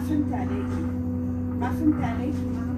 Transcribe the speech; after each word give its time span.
ما 0.00 0.06
فهمت 0.06 0.32
عليكي 0.32 0.82
ما 1.60 1.70
فهمت 1.70 2.04
عليكي 2.04 2.46
ما 2.56 2.69